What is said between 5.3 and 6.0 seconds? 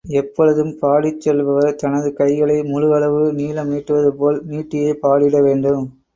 வேண்டும்.